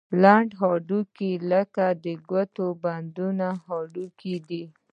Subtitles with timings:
[0.21, 4.63] لنډ هډوکي لکه د ګوتو د بندونو هډوکي دي.